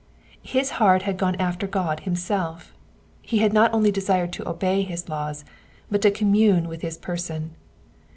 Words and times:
'"His 0.55 0.71
heart 0.81 1.03
had 1.03 1.15
gone 1.19 1.35
after 1.35 1.67
God 1.67 1.99
himself: 1.99 2.73
he 3.21 3.37
had 3.37 3.53
not 3.53 3.71
only 3.71 3.91
desired 3.91 4.33
to 4.33 4.49
obey 4.49 4.81
his 4.81 5.07
laws, 5.09 5.45
but 5.91 6.01
to 6.01 6.09
commune 6.09 6.67
with 6.67 6.81
his 6.81 6.97
person. 6.97 7.55